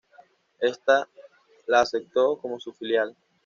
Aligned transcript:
Ésta 0.59 1.07
la 1.67 1.81
aceptó 1.81 2.39
como 2.39 2.59
su 2.59 2.73
filial. 2.73 3.15